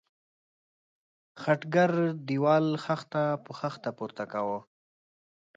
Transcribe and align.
خټګر 1.41 1.91
د 2.05 2.17
دېوال 2.27 2.65
خښته 2.83 3.23
په 3.43 3.51
خښته 3.59 3.89
پورته 3.97 4.23
کاوه. 4.31 4.59